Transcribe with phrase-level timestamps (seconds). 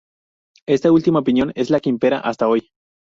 [0.65, 2.71] Esta última opinión es la que impera hasta hoy.